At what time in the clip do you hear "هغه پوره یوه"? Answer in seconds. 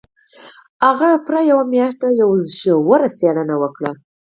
0.85-1.65